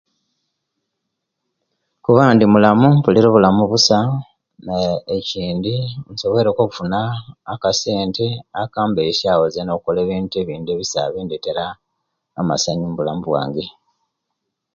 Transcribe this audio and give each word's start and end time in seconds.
Kuba 2.03 2.23
ndimulamu 2.35 2.85
mpulira 2.97 3.27
obulamu 3.29 3.63
busa 3.71 3.99
aah 4.73 5.01
ekyindi 5.17 5.75
nsobwere 6.11 6.49
ku 6.55 6.61
okufuna 6.63 6.99
akasenta 7.53 8.25
akambesya 8.61 9.31
wo 9.39 9.45
zena 9.53 9.71
okola 9.77 9.97
ebintu 10.01 10.33
ebindi 10.37 10.69
ebisa 10.71 10.99
ebindetera 11.09 11.65
amasanyu 12.39 12.85
mubulamu 12.89 13.21
bwange 13.25 13.65